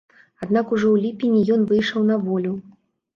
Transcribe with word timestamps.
Аднак 0.43 0.71
ужо 0.75 0.87
ў 0.93 0.97
ліпені 1.03 1.41
ён 1.57 1.61
выйшаў 1.73 2.07
на 2.09 2.17
волю. 2.25 2.55